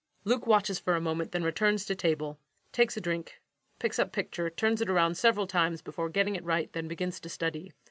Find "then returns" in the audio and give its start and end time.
1.31-1.85